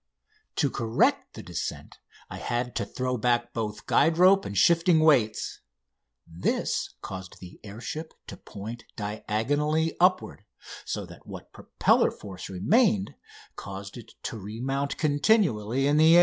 [0.55, 5.59] To correct the descent I had to throw back both guide rope and shifting weights.
[6.25, 10.43] This caused the air ship to point diagonally upward,
[10.85, 13.13] so that what propeller force remained
[13.55, 16.19] caused it to remount continually in the air.